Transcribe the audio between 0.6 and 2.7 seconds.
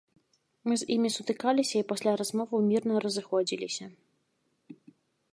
Мы з імі сутыкаліся і пасля размоваў